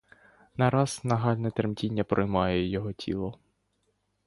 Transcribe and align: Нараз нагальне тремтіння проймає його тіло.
Нараз 0.61 1.01
нагальне 1.03 1.51
тремтіння 1.51 2.03
проймає 2.03 2.67
його 2.69 2.93
тіло. 2.93 3.39